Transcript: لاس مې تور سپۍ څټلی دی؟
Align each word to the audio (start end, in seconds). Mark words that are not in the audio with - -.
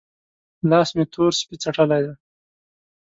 لاس 0.69 0.89
مې 0.97 1.05
تور 1.13 1.31
سپۍ 1.39 1.55
څټلی 1.63 1.99
دی؟ 2.05 2.13